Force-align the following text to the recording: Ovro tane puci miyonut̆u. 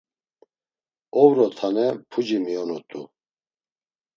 Ovro 1.23 1.45
tane 1.57 1.85
puci 2.09 2.35
miyonut̆u. 2.43 3.01